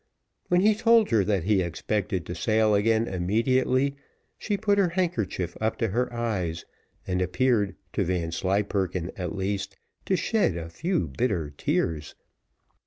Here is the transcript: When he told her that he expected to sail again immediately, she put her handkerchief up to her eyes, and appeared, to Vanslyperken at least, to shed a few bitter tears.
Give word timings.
When 0.47 0.61
he 0.61 0.73
told 0.73 1.11
her 1.11 1.23
that 1.25 1.43
he 1.43 1.61
expected 1.61 2.25
to 2.25 2.33
sail 2.33 2.73
again 2.73 3.07
immediately, 3.07 3.97
she 4.35 4.57
put 4.57 4.79
her 4.79 4.89
handkerchief 4.89 5.55
up 5.61 5.77
to 5.77 5.89
her 5.89 6.11
eyes, 6.11 6.65
and 7.05 7.21
appeared, 7.21 7.75
to 7.93 8.03
Vanslyperken 8.03 9.11
at 9.15 9.35
least, 9.35 9.77
to 10.07 10.15
shed 10.15 10.57
a 10.57 10.69
few 10.69 11.07
bitter 11.07 11.51
tears. 11.51 12.15